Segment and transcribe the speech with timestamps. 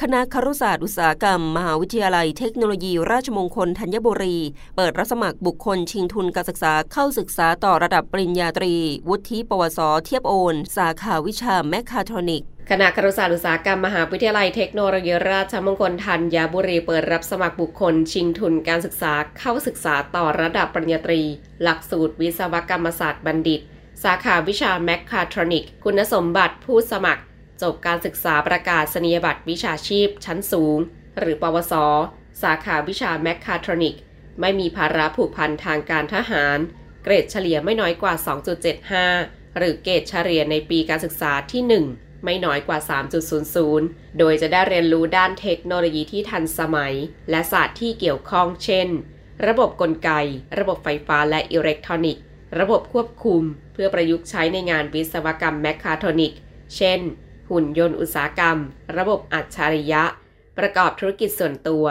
[0.00, 4.36] คณะครุศาสตร์อุตสาหกรรม มหาวิทยาลัยเทคโนโลยี ราชมงคลธัญบุรี
[4.76, 8.74] เปิดรับสมัครบุคคลชิงทุนการศึกษาเข้าศึกษาต่อระดับปริญญาตรี
[9.08, 21.20] วุฒิปวส เทียบโอน สาขาวิชาแมคคาทรอนิกคณะครุศาสตร์อุตสาหกรรมมหาวิทยาลัยเทคโนโลยีราชมงคลธัญบุรีเปิดรับสมัครบุคคล ชิงทุนการศึกษาเข้าศึกษาต่อระดับปริญญาตรี
[21.62, 23.60] หลักสูตรวิศวกรรมศาสตร์บัณฑิต
[24.02, 27.22] สาขาวิชาแมคคาทรอนิก คุณสมบัติผู้สมัคร
[27.62, 30.78] จบการศึกษาประกาศนียบัตรวิชาชีพ ชั้นสูง
[31.18, 31.74] หรือปวส
[32.42, 33.96] สาขาวิชาแมคคาทรอนิก
[34.40, 36.58] ไม่มีภาระผูกพันทางการทหาร
[37.02, 38.14] เกรดเฉลี่ยไม่น้อยกว่า
[38.86, 41.62] 2.75 หรือเกรดเฉลี่ยในปีการศึกษาที่
[41.94, 42.78] 1 ไม่น้อยกว่า
[43.48, 46.94] 3.00 โดยจะได้เรียนรู้ด้านเทคโนโลยีที่ทันสมัย
[47.30, 48.88] และศาสตร์ที่เกี่ยวข้องเช่น
[49.46, 50.10] ระบบกลไก
[50.58, 52.22] ระบบไฟฟ้าและอิเล็กทรอนิกส์
[52.58, 56.32] ระบบควบคุม เพื่อประยุกต์ใช้ในงานวิศวกรรมแมคคาทรอนิก
[56.76, 57.00] เช่น
[57.50, 58.56] หุ่นยนต์อุตสาหกรรม
[58.98, 60.02] ระบบอัจฉริยะ
[60.58, 61.86] ประกอบธุรกิจส่วนตัว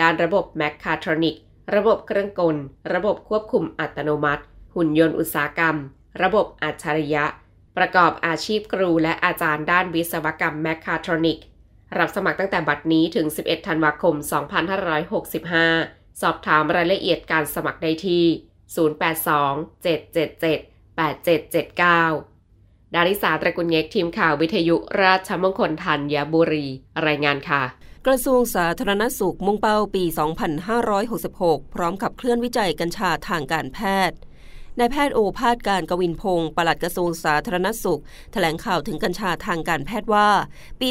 [0.00, 1.36] ด้านระบบแมคคาทรอนิก
[1.74, 2.56] ระบบเครื่องกล
[2.92, 4.42] ระบบควบคุมอัตโนมัติ
[4.74, 5.76] หุ่นยนต์อุตสาหกรรม
[6.22, 7.24] ระบบอัจฉริยะ
[7.76, 11.38] ประกอบอาชีพครูและอาจารย์ด้านวิศวกรรมแมคคาทรอนิก
[11.98, 14.14] รับสมัครตั้งแต่บัดนี้ถึง 11 ธันวาคม
[15.38, 18.24] 2565 สอบถามรายละเอียดการสมัครได้ที่
[22.26, 22.35] 082-777-8779
[22.96, 26.66] ดาริสาตระกุลเงกทีมข่าววิทยุราชมงคลธัญบุรี
[27.06, 27.62] รายงานค่ะ
[28.06, 30.04] กระทรวงสาธารณสุขมุ่งเป้าปี
[30.88, 34.16] 2566 พร้อมขับเคลื่อนวิจัยกัญชาทางการแพทย์
[34.80, 38.00] นายแพทย์โอภาสการกวินพงศ์ปลัดกระทรวงสาธารณสุข
[38.32, 40.28] แถลงข่าวถึงกัญชาทางการแพทย์ว่า
[40.80, 40.88] ปี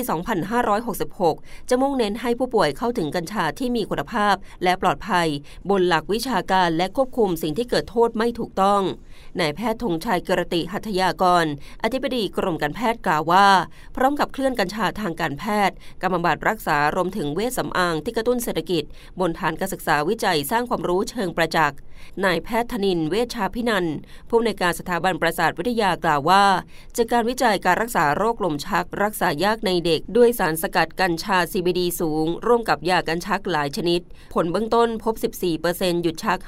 [0.83, 5.27] 2566 จะมุ่งเน้นให้ผู้ป่วยเข้าถึงกัญชาที่มีคุณภาพ และปลอดภัย
[5.69, 8.81] บนหลักวิชาการและควบคุมสิ่งที่เกิดโทษไม่ถูกต้อง
[9.39, 11.45] นายแพทย์ธงชัยกรติหัตถยากร
[11.83, 13.47] อธิบดีกรมการแพทย์กล่าวว่า
[13.95, 18.83] พร้อมกับเคลื่อนกัญชาทางการแพทย์กรรมบำบัดรักษารวมถึงเวชสำอางที่กระตุ้นเศรษฐกิจ
[19.19, 21.79] บนฐานการศึกษาวิจัยสร้างความรู้เชิงประจักษ์
[22.25, 23.83] นายแพทย์ธนินเวชชาพินัน
[24.29, 26.45] ผู้อำนวยการสถาบันประสาทวิทยากล่าวว่า
[26.97, 34.01] จากการวิจัยการรักษาโรคลมชัก รักษายากในเด็ก ด้วยสารสกัดกัญชา CBD สูง ร่วมกับยากันชักหลายชนิด
[34.33, 35.13] ผลเบื้องต้นพบ
[35.59, 36.39] 14%หยุดชัก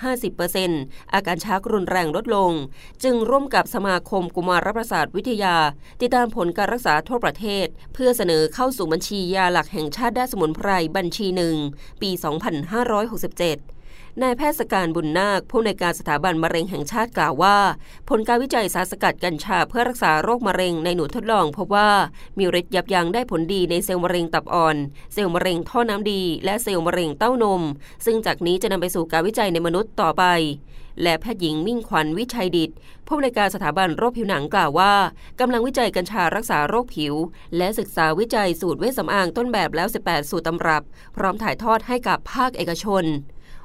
[0.53, 2.51] 50%อาการชักรุนแรงลดลง
[3.03, 5.55] จึงร่วมกับสมาคมกุมารประสาทวิทยา
[6.01, 11.55] ติดตามผลการรักษาทั่วประเทศ เพื่อเสนอเข้าสู่บัญชียาหลักแห่งชาติด้านสมุนไพรบัญชีหนึ่ง
[12.01, 13.76] ปี 2567
[14.23, 17.57] นายแพทย์สการบุญนาค ผู้ในการสถาบันมะเร็งแห่งชาติกล่าวว่า
[18.09, 21.89] ผลการวิจัยสารสกัดกัญชาเพื่อรักษาโรคมะเร็งในหนูทดลองพบว่า
[22.37, 24.75] มีฤทธิ์ยับยั้งได้ผลดีในเซลล์มะเร็งตับอ่อน
[25.13, 27.61] เซลล์มะเร็งท่อน้ำดี และเซลล์มะเร็งเต้านม
[28.05, 30.23] ซึ่งจากนี้จะนำไปสู่การวิจัยในมนุษย์ต่อไป
[31.03, 32.71] และแพทย์หญิงมิ่งขวัญวิชัยดิต
[33.07, 34.93] ผู้อำนวยการสถาบันโรคผิวหนังกล่าวว่า
[35.39, 37.13] กำลังวิจัยกัญชารักษาโรคผิว
[37.57, 40.83] และศึกษาวิจัยสูตรเวชสำอางต้นแบบแล้ว 18 สูตรตำรับ
[41.15, 43.03] พร้อมถ่ายทอดให้กับภาคเอกชน